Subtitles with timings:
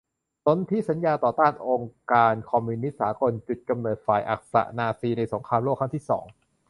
[0.45, 6.25] สนธิสัญญาต่อต้านองค์การคอมมิวนิสต์สากล จุดกำเนิด ฝ่ายอักษะ-นาซี ใน สงครามโลกครั้งที่สอง